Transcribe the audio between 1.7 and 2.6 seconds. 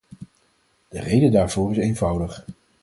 is eenvoudig.